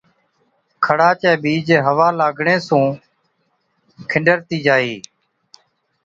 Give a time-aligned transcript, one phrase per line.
[0.85, 4.95] کڙا چَي ٻِيج هوا لاگڻي سُون آڦاڻهِين کِنڊرتِي جاهِي۔